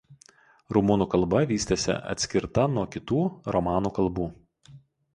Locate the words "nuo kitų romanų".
2.79-3.97